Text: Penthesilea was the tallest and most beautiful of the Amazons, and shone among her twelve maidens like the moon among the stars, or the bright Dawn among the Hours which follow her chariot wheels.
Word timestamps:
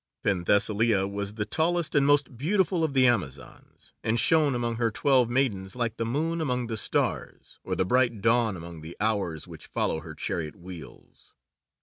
Penthesilea 0.23 1.07
was 1.07 1.35
the 1.35 1.45
tallest 1.45 1.93
and 1.93 2.07
most 2.07 2.35
beautiful 2.35 2.83
of 2.83 2.95
the 2.95 3.05
Amazons, 3.05 3.93
and 4.03 4.19
shone 4.19 4.55
among 4.55 4.77
her 4.77 4.89
twelve 4.89 5.29
maidens 5.29 5.75
like 5.75 5.97
the 5.97 6.07
moon 6.07 6.41
among 6.41 6.65
the 6.65 6.75
stars, 6.75 7.59
or 7.63 7.75
the 7.75 7.85
bright 7.85 8.19
Dawn 8.19 8.57
among 8.57 8.81
the 8.81 8.97
Hours 8.99 9.47
which 9.47 9.67
follow 9.67 9.99
her 9.99 10.15
chariot 10.15 10.55
wheels. 10.55 11.33